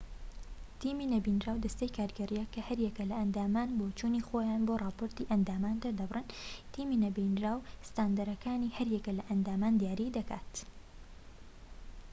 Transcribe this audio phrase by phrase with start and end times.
[0.81, 6.25] تیمی نەبینراو دەستەی کارگێڕییە کە هەریەکە لە ئەندامانی بۆچوونی خۆیان بۆ ڕاپۆرتی ئەندامان دەردەبڕن
[6.73, 10.53] تیمی نەبینراو ستاندەرەکانی هەر یەک لە ئەندامان دیاری دەکات